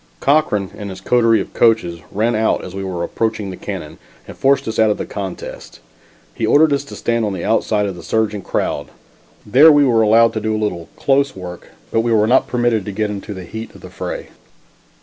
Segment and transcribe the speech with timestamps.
[0.19, 4.35] Cochran and his coterie of coachers ran out as we were approaching the cannon and
[4.35, 5.79] forced us out of the contest.
[6.33, 8.87] He ordered us to stand on the outside of the surging crowd.
[9.45, 12.83] There we were allowed to do a little "close work," but we were not permitted
[12.85, 14.29] to get into the heat of the fray.